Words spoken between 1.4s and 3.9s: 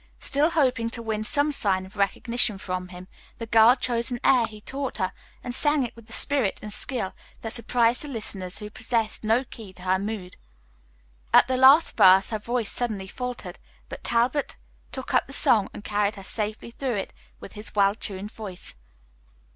sign of recognition from him, the girl